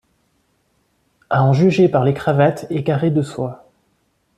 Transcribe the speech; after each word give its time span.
À 1.29 1.43
en 1.43 1.53
juger 1.53 1.87
par 1.87 2.03
les 2.03 2.15
cravates 2.15 2.65
et 2.71 2.83
carr'es 2.83 3.11
de 3.11 3.21
soie. 3.21 3.69